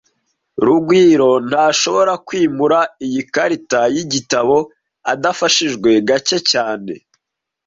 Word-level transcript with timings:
Rugwiro 0.65 1.31
ntashobora 1.49 2.13
kwimura 2.27 2.79
iyi 3.05 3.21
karita 3.33 3.81
yigitabo 3.95 4.57
adafashijwe 5.13 5.89
gake 6.07 6.37
cyane 6.51 6.93